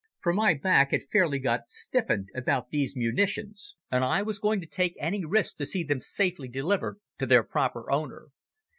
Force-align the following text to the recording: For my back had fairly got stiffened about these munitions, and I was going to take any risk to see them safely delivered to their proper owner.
For 0.19 0.33
my 0.33 0.55
back 0.55 0.89
had 0.89 1.03
fairly 1.11 1.37
got 1.37 1.67
stiffened 1.69 2.29
about 2.33 2.71
these 2.71 2.95
munitions, 2.95 3.75
and 3.91 4.03
I 4.03 4.23
was 4.23 4.39
going 4.39 4.59
to 4.61 4.65
take 4.65 4.95
any 4.99 5.23
risk 5.23 5.57
to 5.57 5.65
see 5.67 5.83
them 5.83 5.99
safely 5.99 6.47
delivered 6.47 6.97
to 7.19 7.27
their 7.27 7.43
proper 7.43 7.91
owner. 7.91 8.29